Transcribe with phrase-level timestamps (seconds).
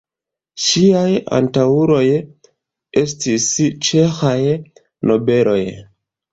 [0.67, 2.01] Ŝiaj antaŭuloj
[3.03, 3.47] estis
[3.91, 4.35] ĉeĥaj
[5.13, 5.63] nobeloj.